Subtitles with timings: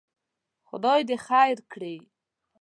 [0.67, 1.95] خدای دې خیر کړي.